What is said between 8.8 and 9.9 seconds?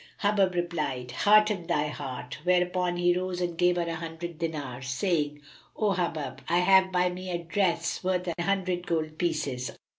gold pieces."